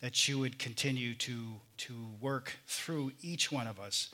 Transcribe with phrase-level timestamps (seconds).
[0.02, 4.14] that you would continue to, to work through each one of us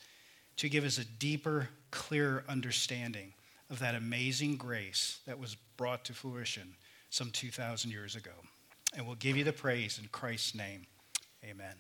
[0.55, 3.33] to give us a deeper, clearer understanding
[3.69, 6.75] of that amazing grace that was brought to fruition
[7.09, 8.31] some 2,000 years ago.
[8.95, 10.88] And we'll give you the praise in Christ's name.
[11.43, 11.73] Amen.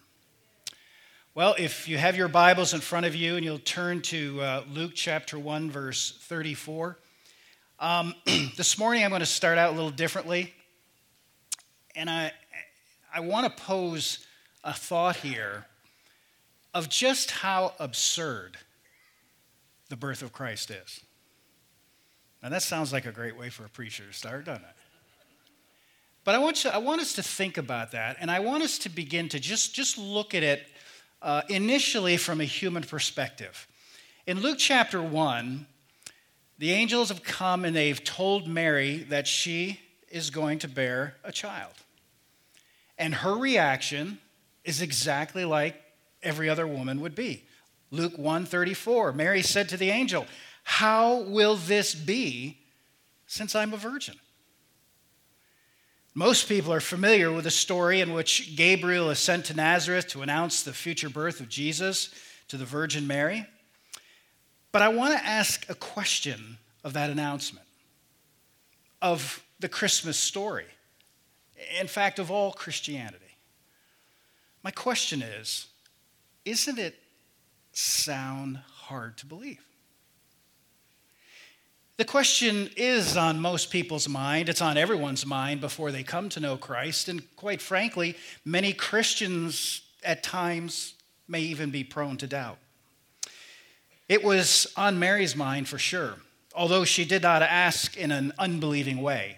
[1.33, 4.63] Well, if you have your Bibles in front of you and you'll turn to uh,
[4.71, 6.97] Luke chapter 1, verse 34.
[7.79, 8.13] Um,
[8.57, 10.53] this morning I'm going to start out a little differently.
[11.95, 12.31] And I,
[13.13, 14.25] I want to pose
[14.63, 15.65] a thought here
[16.73, 18.57] of just how absurd
[19.89, 21.01] the birth of Christ is.
[22.43, 24.75] Now, that sounds like a great way for a preacher to start, doesn't it?
[26.27, 28.79] But I want, you, I want us to think about that, and I want us
[28.79, 30.67] to begin to just, just look at it
[31.21, 33.65] uh, initially from a human perspective.
[34.25, 35.65] In Luke chapter 1,
[36.57, 39.79] the angels have come and they've told Mary that she
[40.09, 41.71] is going to bear a child.
[42.97, 44.19] And her reaction
[44.65, 45.81] is exactly like
[46.21, 47.45] every other woman would be.
[47.89, 50.27] Luke 1:34 Mary said to the angel,
[50.65, 52.57] "How will this be
[53.27, 54.19] since I'm a virgin?"
[56.17, 60.23] Most people are familiar with the story in which Gabriel is sent to Nazareth to
[60.23, 62.09] announce the future birth of Jesus
[62.47, 63.45] to the Virgin Mary.
[64.71, 67.67] But I want to ask a question of that announcement,
[68.99, 70.65] of the Christmas story,
[71.79, 73.37] in fact, of all Christianity.
[74.63, 75.67] My question is
[76.45, 76.95] isn't it
[77.73, 79.61] sound hard to believe?
[81.97, 84.49] The question is on most people's mind.
[84.49, 87.09] It's on everyone's mind before they come to know Christ.
[87.09, 90.93] And quite frankly, many Christians at times
[91.27, 92.59] may even be prone to doubt.
[94.07, 96.17] It was on Mary's mind for sure,
[96.53, 99.37] although she did not ask in an unbelieving way.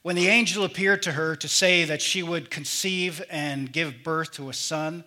[0.00, 4.32] When the angel appeared to her to say that she would conceive and give birth
[4.32, 5.04] to a son,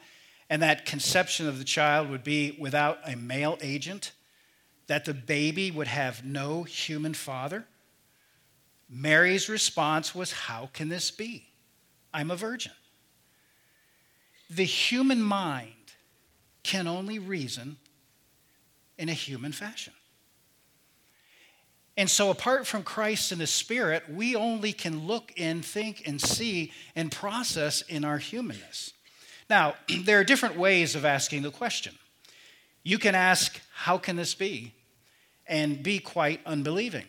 [0.47, 4.11] and that conception of the child would be without a male agent,
[4.87, 7.65] that the baby would have no human father?
[8.89, 11.47] Mary's response was, How can this be?
[12.13, 12.73] I'm a virgin.
[14.49, 15.73] The human mind
[16.61, 17.77] can only reason
[18.97, 19.93] in a human fashion.
[21.95, 26.19] And so, apart from Christ and the Spirit, we only can look and think and
[26.19, 28.93] see and process in our humanness.
[29.49, 31.93] Now, there are different ways of asking the question.
[32.83, 34.73] You can ask, How can this be?
[35.47, 37.05] and be quite unbelieving.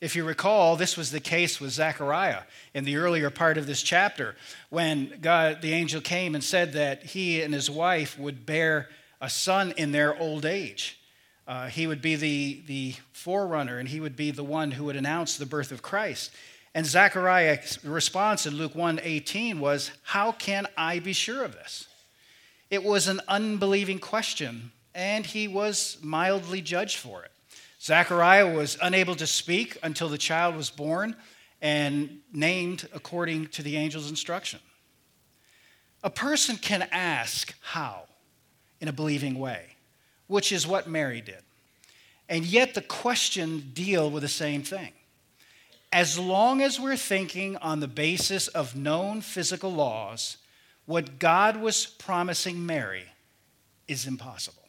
[0.00, 2.42] If you recall, this was the case with Zechariah
[2.74, 4.36] in the earlier part of this chapter
[4.68, 8.88] when God, the angel came and said that he and his wife would bear
[9.22, 11.00] a son in their old age.
[11.48, 14.96] Uh, he would be the, the forerunner and he would be the one who would
[14.96, 16.30] announce the birth of Christ.
[16.74, 21.86] And Zechariah's response in Luke 1 18 was, How can I be sure of this?
[22.68, 27.30] It was an unbelieving question, and he was mildly judged for it.
[27.80, 31.14] Zechariah was unable to speak until the child was born
[31.60, 34.58] and named according to the angel's instruction.
[36.02, 38.04] A person can ask how
[38.80, 39.66] in a believing way,
[40.28, 41.42] which is what Mary did.
[42.28, 44.92] And yet the question deal with the same thing.
[45.92, 50.38] As long as we're thinking on the basis of known physical laws,
[50.86, 53.04] what God was promising Mary
[53.86, 54.65] is impossible.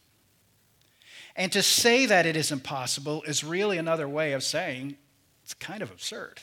[1.38, 4.98] And to say that it is impossible is really another way of saying
[5.44, 6.42] it's kind of absurd.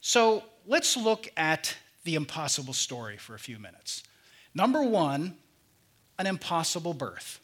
[0.00, 4.02] So let's look at the impossible story for a few minutes.
[4.52, 5.36] Number one,
[6.18, 7.38] an impossible birth.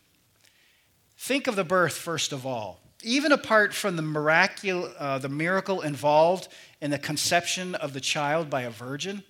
[1.17, 2.81] Think of the birth first of all.
[3.05, 6.49] Even apart from the, miracul- uh, the miracle involved
[6.81, 9.23] in the conception of the child by a virgin,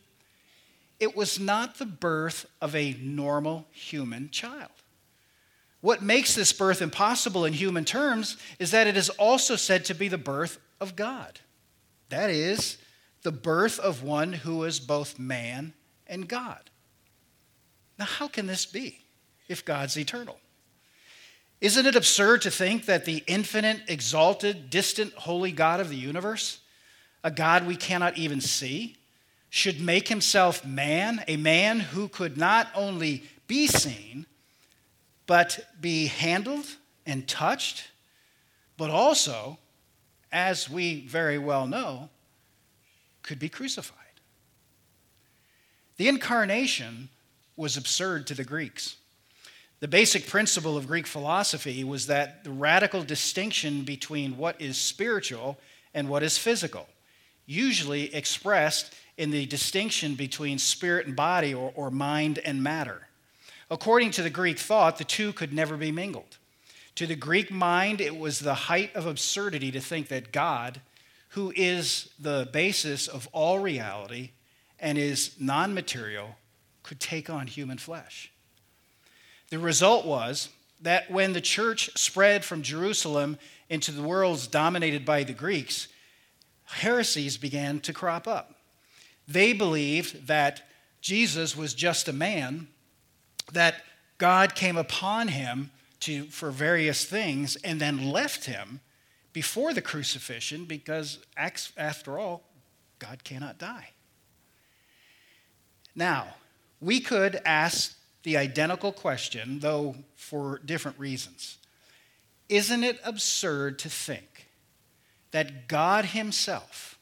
[0.98, 4.71] it was not the birth of a normal human child.
[5.80, 9.95] What makes this birth impossible in human terms is that it is also said to
[9.95, 11.39] be the birth of God.
[12.09, 12.78] That is,
[13.22, 15.72] the birth of one who is both man
[16.07, 16.71] and God.
[17.98, 19.01] Now, how can this be
[19.48, 20.39] if God's eternal?
[21.60, 26.60] Isn't it absurd to think that the infinite, exalted, distant, holy God of the universe,
[27.25, 28.97] a God we cannot even see,
[29.51, 34.27] should make himself man, a man who could not only be seen,
[35.28, 36.65] but be handled
[37.07, 37.89] and touched,
[38.78, 39.59] but also,
[40.33, 42.09] as we very well know,
[43.22, 43.95] could be crucified.
[45.98, 47.10] The incarnation
[47.57, 48.97] was absurd to the Greeks.
[49.80, 55.59] The basic principle of Greek philosophy was that the radical distinction between what is spiritual
[55.92, 56.89] and what is physical,
[57.45, 63.08] usually expressed in the distinction between spirit and body or, or mind and matter.
[63.70, 66.38] According to the Greek thought, the two could never be mingled.
[66.94, 70.80] To the Greek mind, it was the height of absurdity to think that God,
[71.30, 74.30] who is the basis of all reality
[74.80, 76.36] and is non material,
[76.82, 78.32] could take on human flesh.
[79.50, 80.48] The result was
[80.80, 83.38] that when the church spread from Jerusalem
[83.68, 85.88] into the worlds dominated by the Greeks,
[86.65, 88.54] heresies began to crop up.
[89.26, 90.62] They believed that
[91.00, 92.68] Jesus was just a man,
[93.53, 93.83] that
[94.18, 98.80] God came upon him to, for various things and then left him
[99.33, 102.42] before the crucifixion because, after all,
[102.98, 103.91] God cannot die.
[105.95, 106.34] Now,
[106.80, 111.59] we could ask the identical question, though for different reasons.
[112.48, 114.48] Isn't it absurd to think
[115.30, 116.98] that God Himself,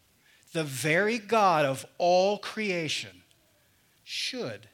[0.52, 3.22] the very God of all creation,
[4.04, 4.68] should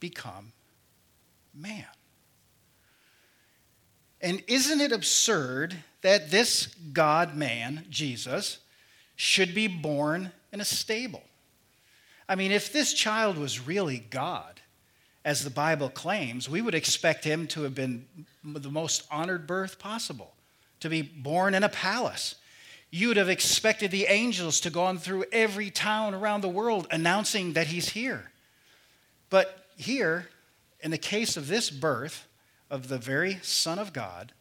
[0.00, 0.52] become
[1.56, 1.86] man?
[4.20, 8.58] And isn't it absurd that this God man, Jesus,
[9.14, 11.22] should be born in a stable?
[12.28, 14.60] I mean, if this child was really God,
[15.24, 18.06] as the Bible claims, we would expect him to have been
[18.44, 20.32] the most honored birth possible,
[20.78, 22.36] to be born in a palace.
[22.90, 26.86] You would have expected the angels to go on through every town around the world
[26.92, 28.30] announcing that he's here.
[29.28, 30.28] But here,
[30.80, 32.26] in the case of this birth,
[32.70, 34.32] of the very Son of God,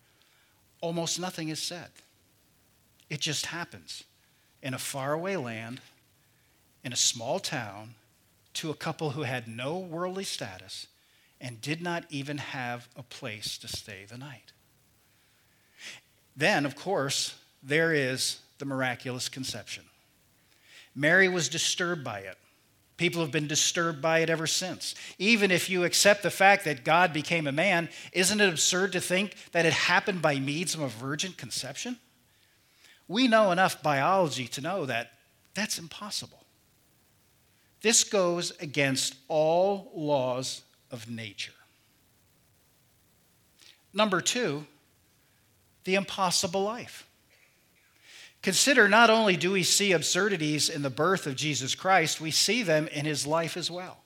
[0.81, 1.89] almost nothing is said.
[3.09, 4.03] It just happens
[4.61, 5.79] in a faraway land,
[6.83, 7.95] in a small town,
[8.53, 10.87] to a couple who had no worldly status
[11.39, 14.53] and did not even have a place to stay the night.
[16.35, 19.83] Then, of course, there is the miraculous conception.
[20.95, 22.37] Mary was disturbed by it.
[22.97, 24.95] People have been disturbed by it ever since.
[25.17, 29.01] Even if you accept the fact that God became a man, isn't it absurd to
[29.01, 31.97] think that it happened by means of a virgin conception?
[33.07, 35.11] We know enough biology to know that
[35.53, 36.45] that's impossible.
[37.81, 41.51] This goes against all laws of nature.
[43.93, 44.65] Number two,
[45.83, 47.07] the impossible life.
[48.45, 52.61] Consider not only do we see absurdities in the birth of Jesus Christ, we see
[52.61, 54.03] them in his life as well.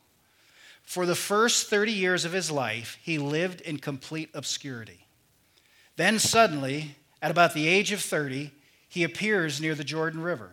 [0.82, 5.06] For the first 30 years of his life, he lived in complete obscurity.
[5.98, 8.54] Then suddenly, at about the age of 30,
[8.88, 10.52] he appears near the Jordan River,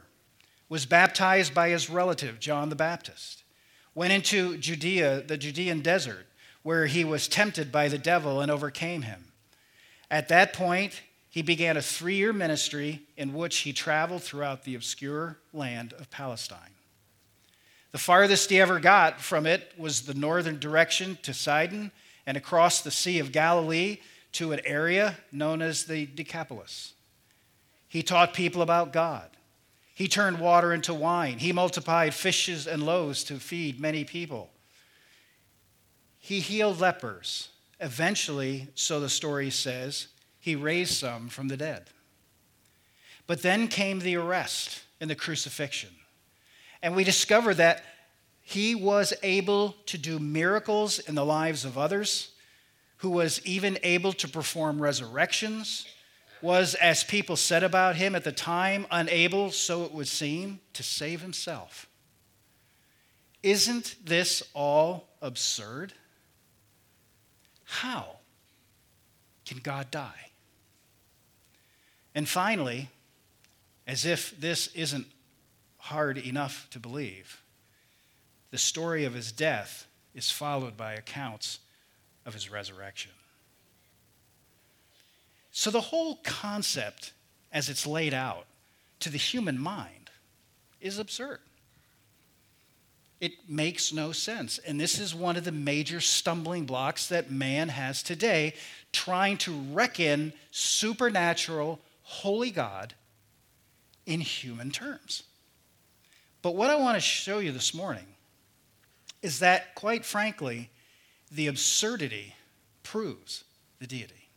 [0.69, 3.45] was baptized by his relative, John the Baptist,
[3.95, 6.27] went into Judea, the Judean desert,
[6.65, 9.27] where he was tempted by the devil and overcame him.
[10.11, 11.03] At that point,
[11.37, 16.11] he began a three year ministry in which he traveled throughout the obscure land of
[16.11, 16.73] Palestine.
[17.93, 21.93] The farthest he ever got from it was the northern direction to Sidon
[22.25, 23.99] and across the Sea of Galilee
[24.33, 26.95] to an area known as the Decapolis.
[27.87, 29.29] He taught people about God.
[29.95, 31.37] He turned water into wine.
[31.37, 34.49] He multiplied fishes and loaves to feed many people.
[36.19, 37.51] He healed lepers.
[37.79, 40.09] Eventually, so the story says,
[40.47, 41.91] he raised some from the dead.
[43.27, 45.91] But then came the arrest and the crucifixion.
[46.81, 47.83] And we discover that
[48.43, 52.31] he was able to do miracles in the lives of others,
[52.99, 55.85] who was even able to perform resurrections,
[56.41, 60.85] was, as people said about him at the time, unable, so it would seem, to
[60.85, 61.89] save himself.
[63.43, 65.93] Isn't this all absurd?
[67.65, 68.19] How
[69.45, 70.31] can God die?
[72.17, 72.89] And finally,
[73.87, 75.07] as if this isn't
[75.77, 77.43] hard enough to believe,
[78.51, 81.59] the story of his death is followed by accounts
[82.25, 83.13] of his resurrection.
[85.53, 87.13] So the whole concept,
[87.53, 88.47] as it's laid out
[89.01, 90.11] to the human mind,
[90.81, 91.41] is absurd.
[93.21, 94.59] It makes no sense.
[94.59, 98.55] And this is one of the major stumbling blocks that man has today,
[98.93, 102.95] trying to reckon supernatural holy God
[104.07, 105.25] in human terms.
[106.41, 108.07] But what I want to show you this morning
[109.23, 110.71] is that, quite frankly,
[111.33, 112.37] the absurdity
[112.85, 113.43] proves
[113.81, 114.29] the deity.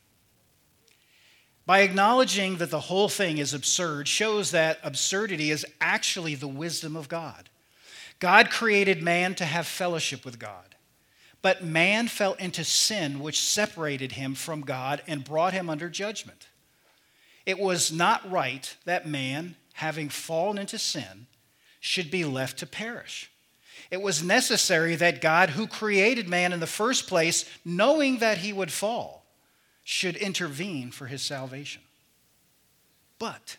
[1.67, 6.95] By acknowledging that the whole thing is absurd shows that absurdity is actually the wisdom
[6.95, 7.49] of God.
[8.17, 10.75] God created man to have fellowship with God.
[11.43, 16.48] But man fell into sin, which separated him from God and brought him under judgment.
[17.45, 21.27] It was not right that man, having fallen into sin,
[21.79, 23.31] should be left to perish.
[23.91, 28.53] It was necessary that God, who created man in the first place, knowing that he
[28.53, 29.25] would fall,
[29.83, 31.81] should intervene for his salvation.
[33.17, 33.57] But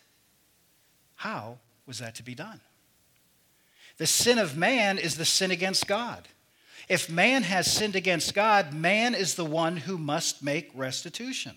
[1.15, 2.61] how was that to be done?
[3.97, 6.27] The sin of man is the sin against God.
[6.87, 11.55] If man has sinned against God, man is the one who must make restitution.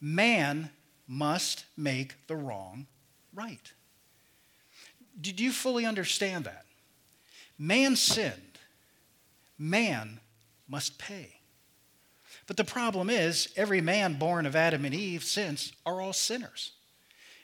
[0.00, 0.70] Man
[1.06, 2.86] must make the wrong
[3.34, 3.72] right.
[5.20, 6.64] Did you fully understand that?
[7.58, 8.58] Man sinned.
[9.58, 10.20] Man
[10.68, 11.36] must pay.
[12.46, 16.72] But the problem is, every man born of Adam and Eve since are all sinners.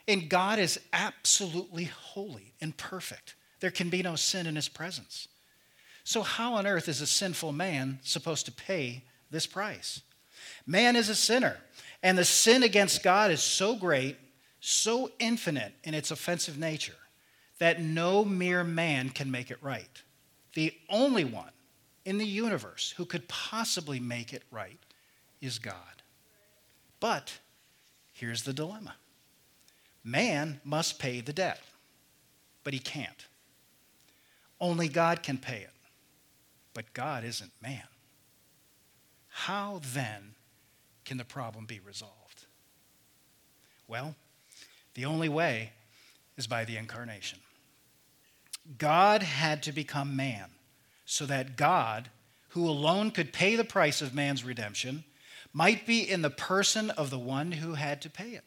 [0.09, 3.35] And God is absolutely holy and perfect.
[3.61, 5.29] There can be no sin in his presence.
[6.05, 10.01] So, how on earth is a sinful man supposed to pay this price?
[10.67, 11.59] Man is a sinner,
[12.03, 14.17] and the sin against God is so great,
[14.61, 16.97] so infinite in its offensive nature,
[17.59, 20.03] that no mere man can make it right.
[20.55, 21.51] The only one
[22.05, 24.79] in the universe who could possibly make it right
[25.41, 25.75] is God.
[26.99, 27.39] But
[28.13, 28.95] here's the dilemma
[30.03, 31.61] man must pay the debt,
[32.65, 33.27] but he can't.
[34.61, 35.71] Only God can pay it.
[36.75, 37.83] But God isn't man.
[39.29, 40.35] How then
[41.11, 42.45] can the problem be resolved?
[43.89, 44.15] Well,
[44.95, 45.73] the only way
[46.37, 47.41] is by the incarnation.
[48.79, 50.51] God had to become man
[51.07, 52.11] so that God,
[52.51, 55.03] who alone could pay the price of man's redemption,
[55.53, 58.45] might be in the person of the one who had to pay it.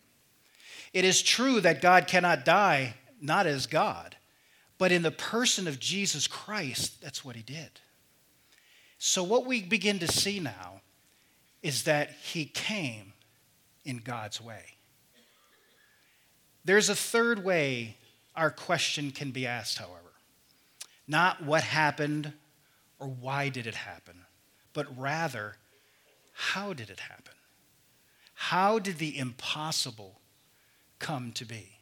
[0.94, 4.16] It is true that God cannot die, not as God,
[4.78, 7.82] but in the person of Jesus Christ, that's what he did.
[9.00, 10.73] So, what we begin to see now
[11.64, 13.14] is that he came
[13.84, 14.76] in God's way.
[16.66, 17.98] There's a third way
[18.36, 20.14] our question can be asked, however.
[21.08, 22.34] Not what happened
[23.00, 24.26] or why did it happen,
[24.74, 25.58] but rather,
[26.34, 27.34] how did it happen?
[28.34, 30.20] How did the impossible
[31.00, 31.80] come to be?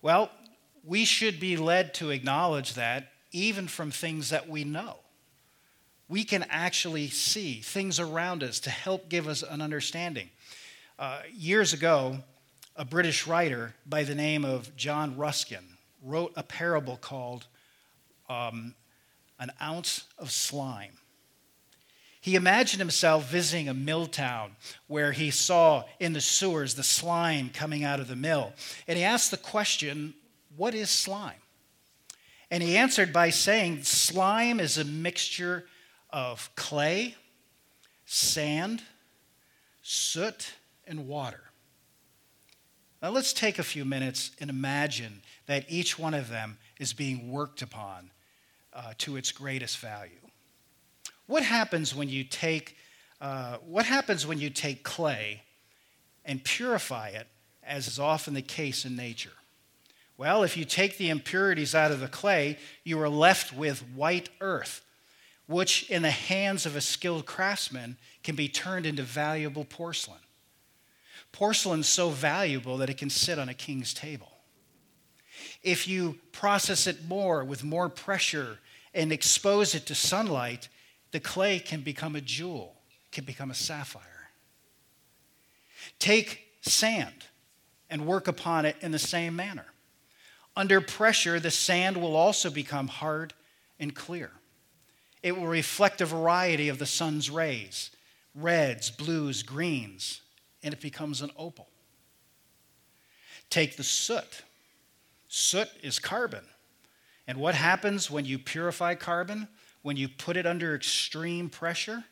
[0.00, 0.30] Well,
[0.84, 4.96] we should be led to acknowledge that even from things that we know.
[6.12, 10.28] We can actually see things around us to help give us an understanding.
[10.98, 12.18] Uh, years ago,
[12.76, 15.64] a British writer by the name of John Ruskin
[16.02, 17.46] wrote a parable called
[18.28, 18.74] um,
[19.40, 20.98] An Ounce of Slime.
[22.20, 24.56] He imagined himself visiting a mill town
[24.88, 28.52] where he saw in the sewers the slime coming out of the mill.
[28.86, 30.12] And he asked the question
[30.58, 31.40] what is slime?
[32.50, 35.64] And he answered by saying, Slime is a mixture
[36.12, 37.14] of clay,
[38.04, 38.82] sand,
[39.82, 40.52] soot,
[40.86, 41.40] and water.
[43.02, 47.32] Now let's take a few minutes and imagine that each one of them is being
[47.32, 48.10] worked upon
[48.72, 50.12] uh, to its greatest value.
[51.26, 52.76] What happens when you take
[53.20, 55.42] uh, what happens when you take clay
[56.24, 57.28] and purify it,
[57.62, 59.30] as is often the case in nature?
[60.18, 64.28] Well, if you take the impurities out of the clay, you are left with white
[64.40, 64.84] earth,
[65.46, 70.20] which in the hands of a skilled craftsman can be turned into valuable porcelain.
[71.32, 74.32] Porcelain so valuable that it can sit on a king's table.
[75.62, 78.58] If you process it more with more pressure
[78.94, 80.68] and expose it to sunlight,
[81.10, 82.76] the clay can become a jewel,
[83.10, 84.30] can become a sapphire.
[85.98, 87.26] Take sand
[87.90, 89.66] and work upon it in the same manner.
[90.56, 93.32] Under pressure, the sand will also become hard
[93.78, 94.30] and clear.
[95.22, 97.90] It will reflect a variety of the sun's rays
[98.34, 100.22] reds, blues, greens,
[100.62, 101.68] and it becomes an opal.
[103.50, 104.42] Take the soot.
[105.28, 106.44] Soot is carbon.
[107.26, 109.48] And what happens when you purify carbon?
[109.82, 112.04] When you put it under extreme pressure,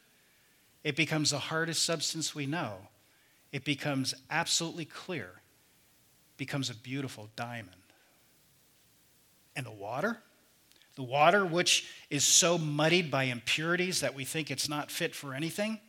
[0.85, 2.77] it becomes the hardest substance we know.
[3.53, 5.31] It becomes absolutely clear,
[6.37, 7.77] becomes a beautiful diamond
[9.57, 10.19] and the water.
[11.01, 15.33] The water, which is so muddied by impurities that we think it's not fit for
[15.33, 15.81] anything,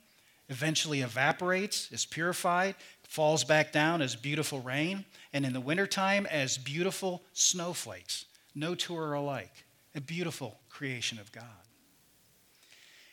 [0.48, 5.04] eventually evaporates, is purified, falls back down as beautiful rain,
[5.34, 8.24] and in the wintertime as beautiful snowflakes.
[8.56, 9.66] No two are alike.
[9.96, 11.44] A beautiful creation of God.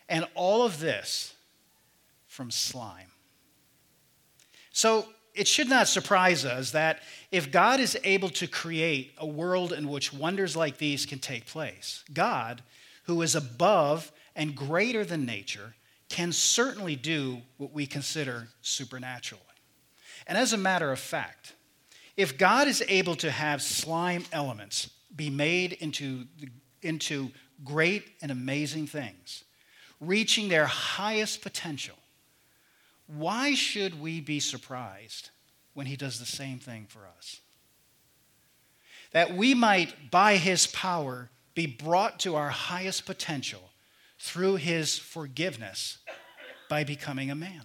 [0.09, 1.35] And all of this
[2.29, 3.11] from slime.
[4.71, 9.73] So it should not surprise us that if God is able to create a world
[9.73, 12.63] in which wonders like these can take place, God,
[13.05, 15.75] who is above and greater than nature,
[16.09, 19.43] can certainly do what we consider supernaturally.
[20.27, 21.55] And as a matter of fact,
[22.17, 26.25] if God is able to have slime elements be made into,
[26.83, 27.31] into
[27.65, 29.45] great and amazing things,
[30.01, 31.97] reaching their highest potential,
[33.09, 35.31] why should we be surprised
[35.75, 37.41] when he does the same thing for us?
[39.13, 43.71] That we might, by his power, be brought to our highest potential
[44.19, 45.99] through his forgiveness
[46.69, 47.63] by becoming a man.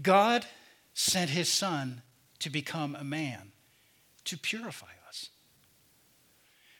[0.00, 0.46] God
[0.94, 2.02] sent his son
[2.38, 3.50] to become a man
[4.24, 5.30] to purify us,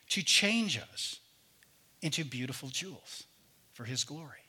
[0.09, 1.19] to change us
[2.01, 3.25] into beautiful jewels
[3.73, 4.44] for his glory.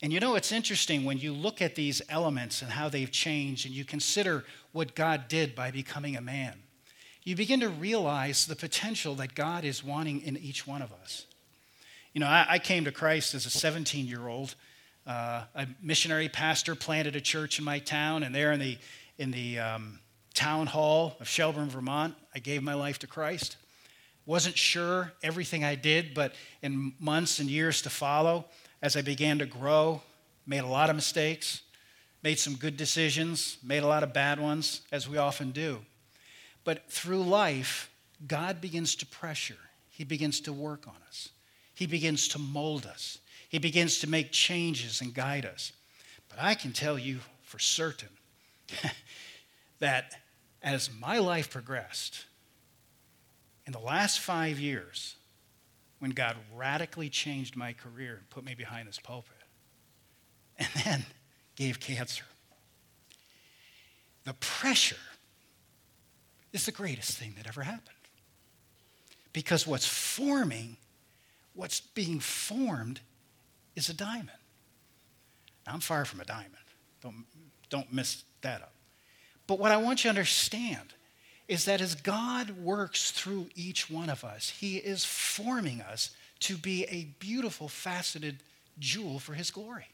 [0.00, 3.66] And you know, it's interesting when you look at these elements and how they've changed
[3.66, 6.54] and you consider what God did by becoming a man.
[7.24, 11.26] You begin to realize the potential that God is wanting in each one of us.
[12.14, 14.54] You know, I, I came to Christ as a 17 year old.
[15.06, 18.78] Uh, a missionary pastor planted a church in my town, and there in the,
[19.18, 19.98] in the um,
[20.34, 23.56] town hall of Shelburne, Vermont, I gave my life to Christ.
[24.26, 28.44] Wasn't sure everything I did, but in months and years to follow,
[28.82, 30.02] as I began to grow,
[30.46, 31.62] made a lot of mistakes,
[32.22, 35.78] made some good decisions, made a lot of bad ones, as we often do.
[36.64, 37.90] But through life,
[38.26, 39.58] God begins to pressure,
[39.90, 41.30] He begins to work on us,
[41.74, 43.18] He begins to mold us,
[43.48, 45.72] He begins to make changes and guide us.
[46.28, 48.08] But I can tell you for certain
[49.78, 50.12] that
[50.62, 52.24] as my life progressed,
[53.66, 55.16] in the last five years,
[55.98, 59.36] when God radically changed my career and put me behind this pulpit,
[60.58, 61.06] and then
[61.56, 62.24] gave cancer.
[64.24, 64.96] The pressure
[66.52, 67.96] is the greatest thing that ever happened.
[69.32, 70.76] Because what's forming,
[71.54, 73.00] what's being formed,
[73.76, 74.30] is a diamond.
[75.66, 76.54] Now, I'm far from a diamond.
[77.02, 77.24] Don't,
[77.70, 78.72] don't miss that up.
[79.46, 80.94] But what I want you to understand
[81.48, 86.56] is that as God works through each one of us, He is forming us to
[86.56, 88.36] be a beautiful, faceted
[88.78, 89.88] jewel for His glory.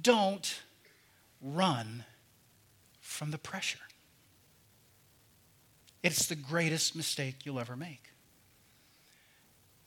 [0.00, 0.60] Don't
[1.42, 2.04] run
[3.00, 3.78] from the pressure.
[6.02, 8.02] It's the greatest mistake you'll ever make.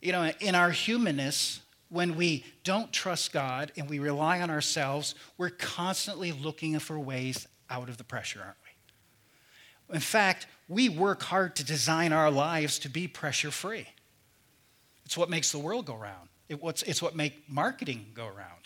[0.02, 5.14] You know, in our humanness, when we don't trust God and we rely on ourselves,
[5.38, 8.59] we're constantly looking for ways out of the pressure, aren't we?
[9.92, 13.86] In fact, we work hard to design our lives to be pressure free.
[15.04, 16.28] It's what makes the world go round.
[16.48, 18.60] It, it's what makes marketing go around.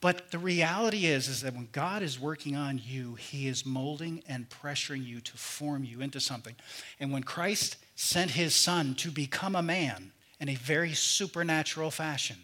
[0.00, 4.22] But the reality is, is that when God is working on you, He is molding
[4.28, 6.54] and pressuring you to form you into something.
[7.00, 12.36] And when Christ sent His Son to become a man in a very supernatural fashion,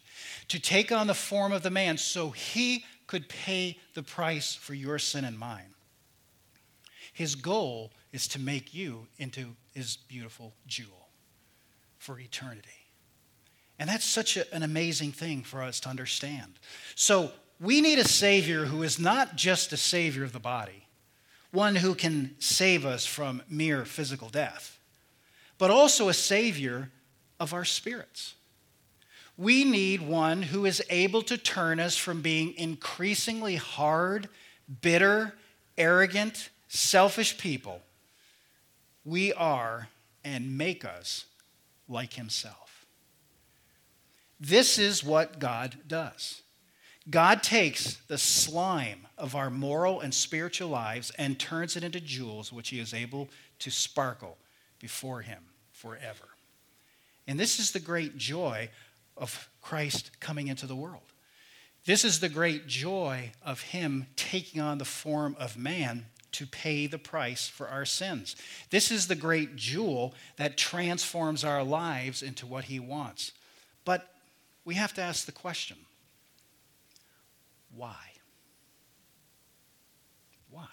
[0.49, 4.75] to take on the form of the man so He could pay the price for
[4.75, 5.74] your sin and mine,
[7.15, 11.09] his goal is to make you into his beautiful jewel
[11.97, 12.69] for eternity.
[13.79, 16.59] And that's such a, an amazing thing for us to understand.
[16.95, 20.87] So, we need a Savior who is not just a Savior of the body,
[21.53, 24.79] one who can save us from mere physical death,
[25.57, 26.91] but also a Savior
[27.39, 28.35] of our spirits.
[29.37, 34.29] We need one who is able to turn us from being increasingly hard,
[34.83, 35.35] bitter,
[35.79, 37.81] arrogant, selfish people,
[39.05, 39.89] we are
[40.25, 41.27] and make us
[41.89, 42.87] like Himself.
[44.41, 46.43] This is what God does.
[47.09, 52.53] God takes the slime of our moral and spiritual lives and turns it into jewels
[52.53, 53.29] which He is able
[53.61, 54.37] to sparkle
[54.81, 56.29] before Him forever.
[57.27, 58.71] And this is the great joy
[59.17, 61.03] of Christ coming into the world.
[61.85, 66.87] This is the great joy of Him taking on the form of man to pay
[66.87, 68.37] the price for our sins.
[68.71, 73.33] This is the great jewel that transforms our lives into what He wants.
[73.85, 74.09] But
[74.65, 75.77] we have to ask the question
[77.75, 77.97] why?
[80.51, 80.69] Why?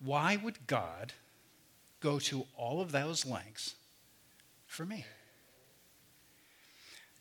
[0.00, 1.12] Why would God
[2.00, 3.74] go to all of those lengths
[4.66, 5.04] for me?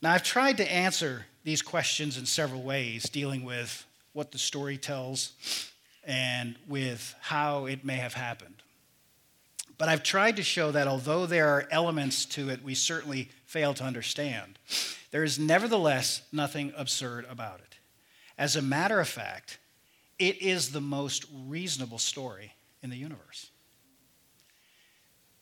[0.02, 4.78] Now, I've tried to answer these questions in several ways, dealing with what the story
[4.78, 5.34] tells,
[6.06, 8.56] and with how it may have happened.
[9.78, 13.74] But I've tried to show that although there are elements to it we certainly fail
[13.74, 14.58] to understand,
[15.12, 17.78] there is nevertheless nothing absurd about it.
[18.38, 19.58] As a matter of fact,
[20.18, 23.50] it is the most reasonable story in the universe.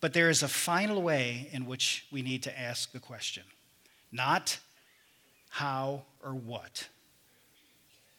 [0.01, 3.43] But there is a final way in which we need to ask the question
[4.11, 4.59] not
[5.49, 6.87] how or what,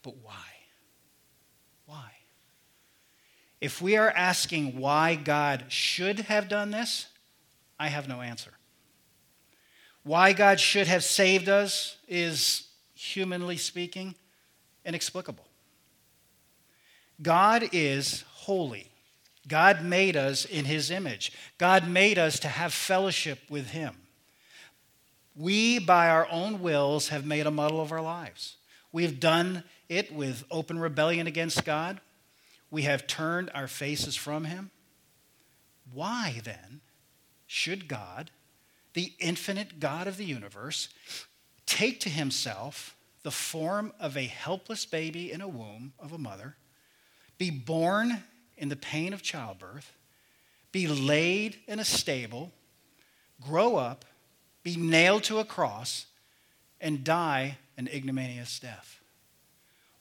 [0.03, 0.33] but why.
[1.87, 2.11] Why?
[3.65, 7.07] If we are asking why God should have done this,
[7.81, 8.51] I have no answer.
[10.03, 14.17] Why God should have saved us is, humanly speaking,
[14.85, 15.47] inexplicable.
[17.23, 18.91] God is holy.
[19.49, 21.33] God made us in his image.
[21.57, 23.95] God made us to have fellowship with him.
[25.35, 28.57] We, by our own wills, have made a muddle of our lives.
[28.93, 32.03] We have done it with open rebellion against God.
[32.75, 34.73] We have turned our faces from him.
[35.93, 36.81] Why then
[37.47, 38.33] should God,
[38.95, 40.89] the infinite God of the universe,
[41.67, 46.57] take to himself the form of a helpless baby in a womb of a mother,
[47.39, 48.25] be born
[48.57, 49.93] in the pain of childbirth,
[50.73, 52.51] be laid in a stable,
[53.41, 54.05] grow up,
[54.65, 56.07] be nailed to a cross,
[56.81, 59.01] and die an ignominious death?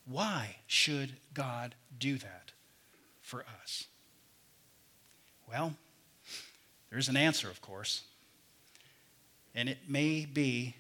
[0.06, 2.53] Why should God do that
[3.24, 3.88] for us?
[5.50, 5.74] Well,
[6.92, 8.04] there's an answer, of course,
[9.56, 10.76] and it may be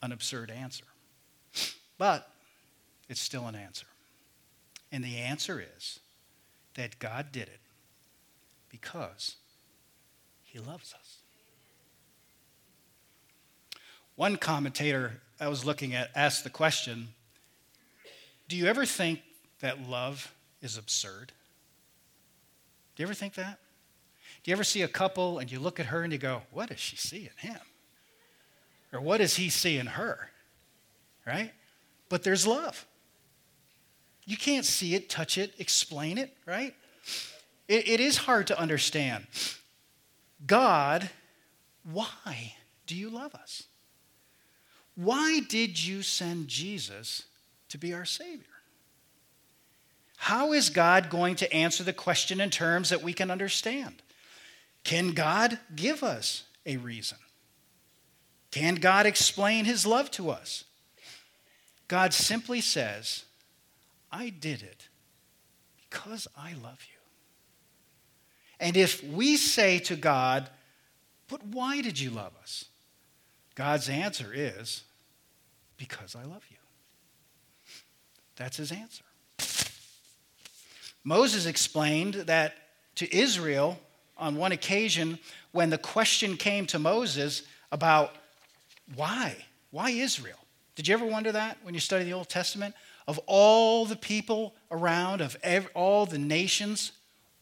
[0.00, 0.84] an absurd answer,
[1.98, 2.30] but
[3.10, 3.86] it's still an answer.
[4.90, 6.00] And the answer is
[6.74, 7.60] that God did it
[8.70, 9.36] because
[10.42, 11.18] he loves us.
[14.16, 17.08] One commentator I was looking at asked the question
[18.48, 19.20] Do you ever think
[19.60, 21.32] that love is absurd?
[22.94, 23.58] Do you ever think that?
[24.42, 26.68] Do you ever see a couple and you look at her and you go, What
[26.68, 27.60] does she see in him?
[28.92, 30.30] Or what does he see in her?
[31.26, 31.52] Right?
[32.08, 32.86] But there's love.
[34.24, 36.74] You can't see it, touch it, explain it, right?
[37.68, 39.26] it, it is hard to understand.
[40.46, 41.08] God,
[41.90, 42.54] why
[42.86, 43.64] do you love us?
[44.94, 47.24] Why did you send Jesus
[47.70, 48.44] to be our Savior?
[50.22, 54.02] How is God going to answer the question in terms that we can understand?
[54.84, 57.18] Can God give us a reason?
[58.52, 60.62] Can God explain his love to us?
[61.88, 63.24] God simply says,
[64.12, 64.86] I did it
[65.90, 67.00] because I love you.
[68.60, 70.48] And if we say to God,
[71.26, 72.66] But why did you love us?
[73.56, 74.84] God's answer is,
[75.78, 76.58] Because I love you.
[78.36, 79.02] That's his answer.
[81.04, 82.54] Moses explained that
[82.96, 83.78] to Israel
[84.16, 85.18] on one occasion
[85.52, 88.14] when the question came to Moses about
[88.94, 89.36] why?
[89.70, 90.38] Why Israel?
[90.74, 92.74] Did you ever wonder that when you study the Old Testament?
[93.06, 96.92] Of all the people around, of every, all the nations,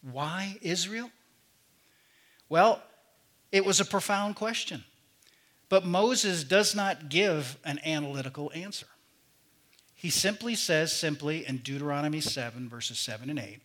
[0.01, 1.11] why Israel?
[2.49, 2.83] Well,
[3.53, 4.85] it was a profound question.
[5.69, 8.87] But Moses does not give an analytical answer.
[10.01, 13.61] He simply says, simply in Deuteronomy 7, verses 7 and 8,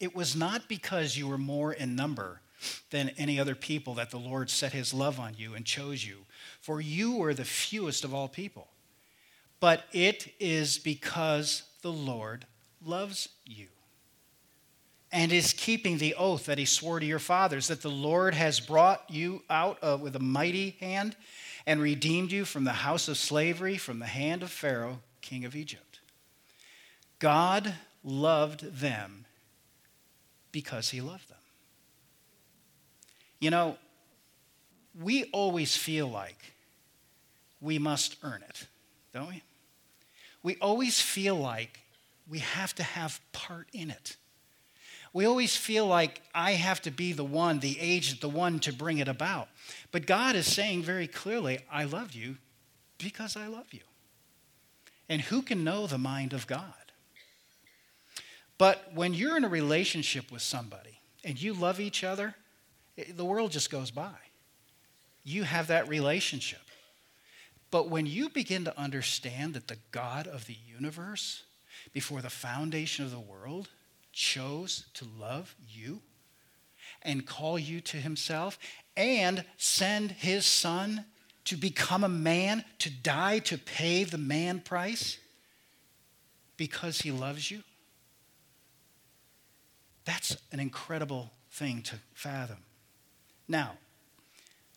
[0.00, 2.40] it was not because you were more in number
[2.90, 6.26] than any other people that the Lord set his love on you and chose you,
[6.60, 8.66] for you were the fewest of all people.
[9.60, 12.44] But it is because the Lord
[12.84, 13.68] loves you
[15.12, 18.58] and is keeping the oath that he swore to your fathers, that the Lord has
[18.58, 21.14] brought you out of, with a mighty hand
[21.68, 25.54] and redeemed you from the house of slavery, from the hand of Pharaoh, king of
[25.54, 26.00] Egypt.
[27.18, 29.26] God loved them
[30.52, 31.36] because he loved them.
[33.38, 33.76] You know,
[35.00, 36.54] we always feel like
[37.60, 38.66] we must earn it,
[39.12, 39.42] don't we?
[40.42, 41.80] We always feel like
[42.28, 44.16] we have to have part in it.
[45.12, 48.72] We always feel like I have to be the one, the agent, the one to
[48.72, 49.48] bring it about.
[49.90, 52.36] But God is saying very clearly, I love you
[52.98, 53.80] because I love you.
[55.10, 56.72] And who can know the mind of God?
[58.56, 62.36] But when you're in a relationship with somebody and you love each other,
[63.08, 64.14] the world just goes by.
[65.24, 66.60] You have that relationship.
[67.72, 71.42] But when you begin to understand that the God of the universe,
[71.92, 73.68] before the foundation of the world,
[74.12, 76.02] chose to love you
[77.02, 78.58] and call you to himself
[78.96, 81.04] and send his son
[81.50, 85.18] to become a man, to die to pay the man price
[86.56, 87.64] because he loves you,
[90.04, 92.58] that's an incredible thing to fathom.
[93.48, 93.72] Now,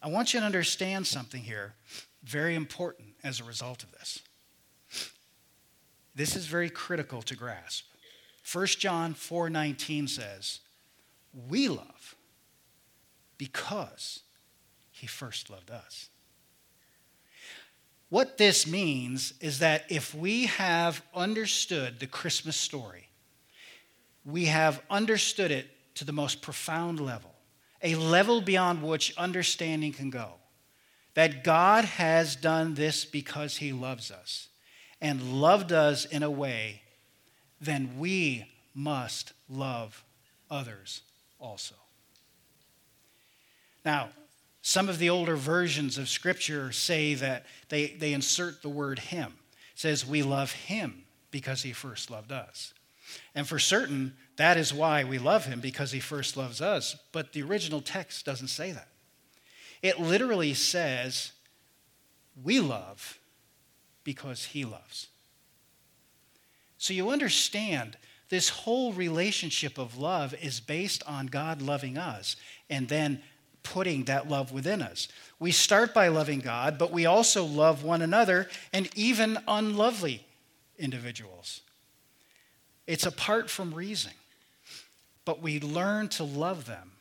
[0.02, 1.76] I want you to understand something here
[2.24, 4.24] very important as a result of this.
[6.16, 7.86] This is very critical to grasp.
[8.52, 10.60] 1 John 4:19 says,
[11.34, 12.16] "We love
[13.38, 14.22] because
[14.90, 16.10] he first loved us."
[18.14, 23.10] What this means is that if we have understood the Christmas story,
[24.24, 27.34] we have understood it to the most profound level,
[27.82, 30.34] a level beyond which understanding can go.
[31.16, 34.48] That God has done this because he loves us
[35.02, 36.84] and loved us in a way,
[37.60, 38.46] then we
[38.76, 40.04] must love
[40.52, 41.02] others
[41.40, 41.74] also.
[43.84, 44.10] Now,
[44.66, 49.34] some of the older versions of Scripture say that they, they insert the word him.
[49.74, 52.74] It says, We love him because he first loved us.
[53.36, 56.96] And for certain, that is why we love him because he first loves us.
[57.12, 58.88] But the original text doesn't say that.
[59.82, 61.34] It literally says,
[62.42, 63.20] We love
[64.06, 65.08] because he loves.
[66.78, 67.98] So you understand
[68.30, 72.38] this whole relationship of love is based on God loving us
[72.70, 73.22] and then
[73.64, 75.08] putting that love within us.
[75.40, 80.26] We start by loving God, but we also love one another and even unlovely
[80.78, 81.62] individuals.
[82.86, 84.12] It's apart from reason,
[85.26, 86.92] but we learn to love them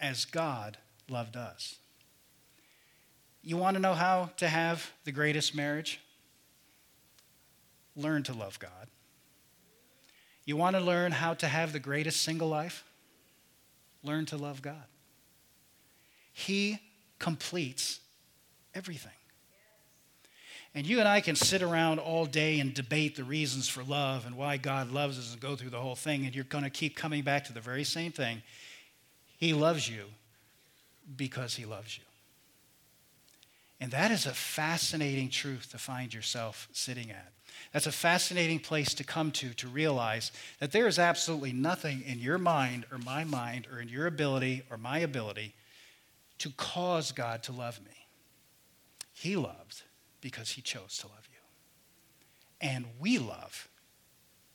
[0.00, 0.76] as God
[1.08, 1.76] loved us.
[3.42, 6.00] You want to know how to have the greatest marriage?
[7.96, 8.88] Learn to love God.
[10.44, 12.84] You want to learn how to have the greatest single life?
[14.02, 14.84] Learn to love God.
[16.38, 16.78] He
[17.18, 17.98] completes
[18.72, 19.10] everything.
[20.72, 24.24] And you and I can sit around all day and debate the reasons for love
[24.24, 26.70] and why God loves us and go through the whole thing, and you're going to
[26.70, 28.42] keep coming back to the very same thing.
[29.36, 30.04] He loves you
[31.16, 32.04] because He loves you.
[33.80, 37.32] And that is a fascinating truth to find yourself sitting at.
[37.72, 42.20] That's a fascinating place to come to to realize that there is absolutely nothing in
[42.20, 45.54] your mind or my mind or in your ability or my ability
[46.38, 48.06] to cause God to love me.
[49.12, 49.82] He loved
[50.20, 51.38] because he chose to love you.
[52.60, 53.68] And we love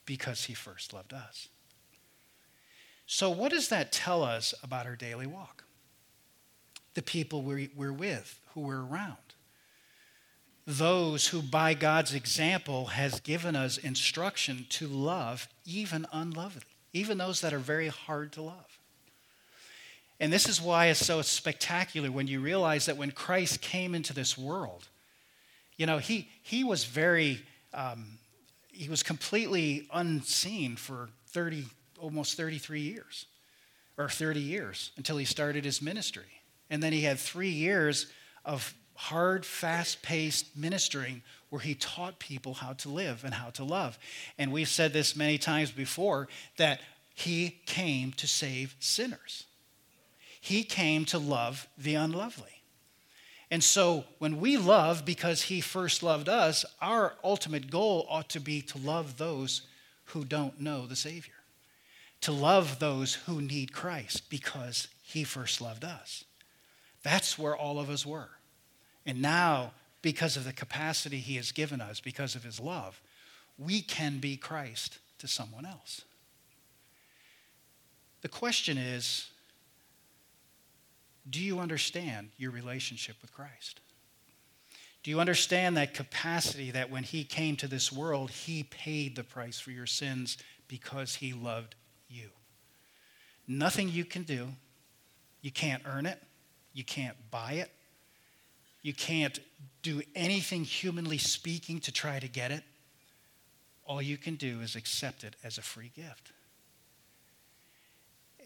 [0.06, 1.48] because he first loved us.
[3.06, 5.64] So, what does that tell us about our daily walk?
[6.94, 9.16] The people we're, with, who we're around.
[10.66, 16.62] Those who, by God's example, has given us instruction to love even unlovely,
[16.94, 18.73] even those that are very hard to love.
[20.20, 24.12] And this is why it's so spectacular when you realize that when Christ came into
[24.12, 24.88] this world,
[25.76, 28.18] you know, he, he was very, um,
[28.68, 31.64] he was completely unseen for 30,
[31.98, 33.26] almost 33 years,
[33.98, 36.22] or 30 years until he started his ministry.
[36.70, 38.06] And then he had three years
[38.44, 43.64] of hard, fast paced ministering where he taught people how to live and how to
[43.64, 43.98] love.
[44.38, 46.80] And we've said this many times before that
[47.14, 49.46] he came to save sinners.
[50.44, 52.60] He came to love the unlovely.
[53.50, 58.40] And so when we love because he first loved us, our ultimate goal ought to
[58.40, 59.62] be to love those
[60.08, 61.32] who don't know the Savior,
[62.20, 66.24] to love those who need Christ because he first loved us.
[67.02, 68.28] That's where all of us were.
[69.06, 73.00] And now, because of the capacity he has given us, because of his love,
[73.56, 76.02] we can be Christ to someone else.
[78.20, 79.30] The question is
[81.28, 83.80] do you understand your relationship with Christ?
[85.02, 89.24] Do you understand that capacity that when He came to this world, He paid the
[89.24, 91.74] price for your sins because He loved
[92.08, 92.30] you?
[93.46, 94.48] Nothing you can do.
[95.42, 96.22] You can't earn it.
[96.72, 97.70] You can't buy it.
[98.82, 99.38] You can't
[99.82, 102.62] do anything humanly speaking to try to get it.
[103.86, 106.32] All you can do is accept it as a free gift.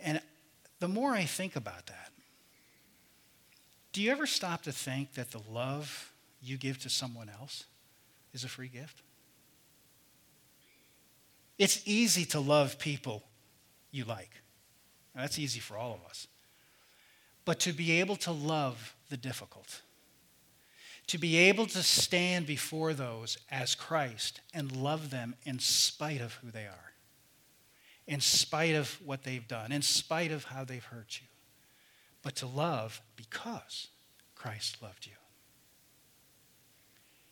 [0.02, 0.20] And
[0.80, 2.10] the more I think about that,
[3.98, 7.64] do you ever stop to think that the love you give to someone else
[8.32, 9.02] is a free gift?
[11.58, 13.24] It's easy to love people
[13.90, 14.30] you like.
[15.16, 16.28] Now, that's easy for all of us.
[17.44, 19.82] But to be able to love the difficult,
[21.08, 26.34] to be able to stand before those as Christ and love them in spite of
[26.34, 26.92] who they are,
[28.06, 31.27] in spite of what they've done, in spite of how they've hurt you
[32.22, 33.88] but to love because
[34.34, 35.12] Christ loved you.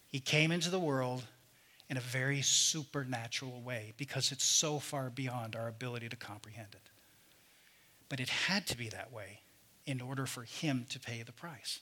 [0.07, 1.25] He came into the world
[1.89, 6.91] in a very supernatural way because it's so far beyond our ability to comprehend it.
[8.09, 9.41] But it had to be that way
[9.85, 11.81] in order for him to pay the price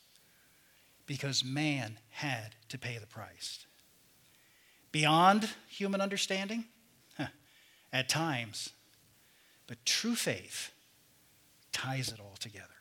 [1.06, 3.66] because man had to pay the price.
[4.92, 6.64] beyond human understanding?
[7.18, 7.26] Huh,
[7.92, 8.70] at times.
[9.66, 10.70] But true faith
[11.72, 12.73] ties it all together.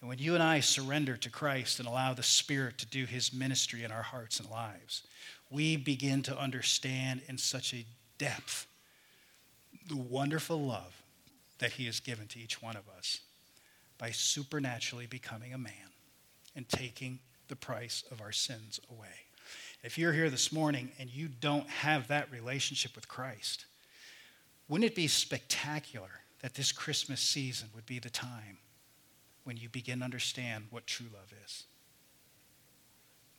[0.00, 3.32] And when you and I surrender to Christ and allow the Spirit to do his
[3.32, 5.02] ministry in our hearts and lives,
[5.50, 7.86] we begin to understand in such a
[8.18, 8.66] depth
[9.88, 11.02] the wonderful love
[11.58, 13.20] that he has given to each one of us
[13.98, 15.72] by supernaturally becoming a man
[16.54, 19.08] and taking the price of our sins away.
[19.82, 23.66] If you're here this morning and you don't have that relationship with Christ,
[24.68, 26.10] wouldn't it be spectacular
[26.42, 28.58] that this Christmas season would be the time
[29.46, 31.64] when you begin to understand what true love is?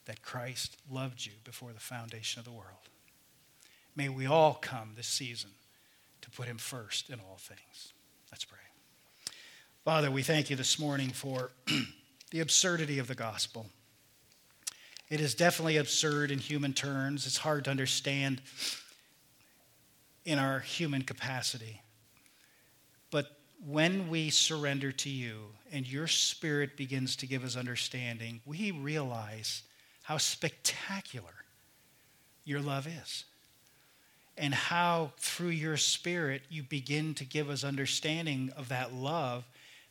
[0.05, 2.87] That Christ loved you before the foundation of the world.
[3.93, 5.49] May we all come this season
[6.21, 7.91] to put him first in all things.
[8.31, 8.57] Let's pray.
[9.83, 11.51] Father, we thank you this morning for
[12.31, 13.65] the absurdity of the gospel.
[15.09, 17.25] It is definitely absurd in human terms.
[17.25, 18.41] It's hard to understand
[20.23, 21.81] in our human capacity.
[23.11, 28.71] But when we surrender to you and your spirit begins to give us understanding, we
[28.71, 29.63] realize
[30.03, 31.45] how spectacular
[32.45, 33.25] your love is.
[34.37, 39.45] And how through your spirit you begin to give us understanding of that love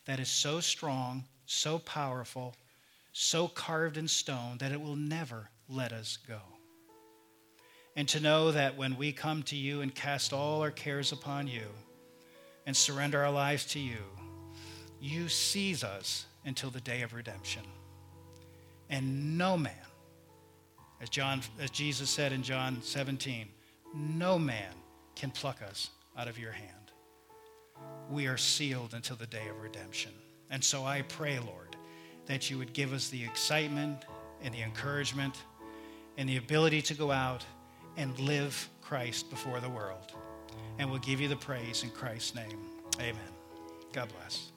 [0.05, 2.55] that is so strong, so powerful,
[3.11, 6.39] so carved in stone that it will never let us go.
[7.97, 11.47] And to know that when we come to you and cast all our cares upon
[11.47, 11.67] you
[12.67, 13.97] and surrender our lives to you,
[14.99, 17.63] you seize us until the day of redemption.
[18.89, 19.73] And no man,
[21.01, 23.47] as, John, as Jesus said in John 17,
[23.95, 24.73] no man
[25.15, 26.73] can pluck us out of your hand.
[28.11, 30.11] We are sealed until the day of redemption.
[30.49, 31.75] And so I pray, Lord,
[32.25, 34.03] that you would give us the excitement
[34.43, 35.35] and the encouragement
[36.17, 37.45] and the ability to go out
[37.95, 40.13] and live Christ before the world.
[40.79, 42.59] And we'll give you the praise in Christ's name.
[42.99, 43.15] Amen.
[43.93, 44.51] God bless.